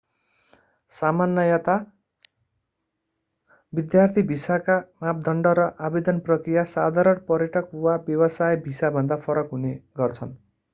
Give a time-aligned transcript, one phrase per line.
[0.93, 1.75] सामान्यतया
[3.73, 10.37] विद्यार्थी भिसाका मापदण्ड र आवेदन प्रक्रिया साधारण पर्यटक वा व्यवसाय भिसाभन्दा फरक हुने गर्छन्